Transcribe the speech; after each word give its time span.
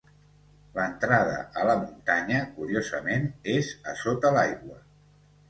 L'entrada 0.77 1.35
a 1.63 1.65
la 1.71 1.75
muntanya, 1.81 2.39
curiosament, 2.57 3.29
és 3.59 3.71
a 3.93 3.95
sota 4.03 4.35
l'aigua. 4.41 4.83